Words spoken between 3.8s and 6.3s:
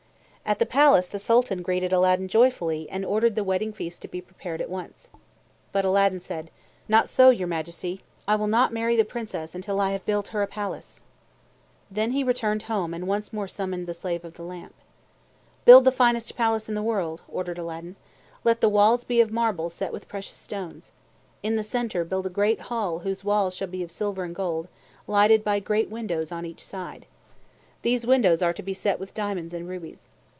to be prepared at once. But Aladdin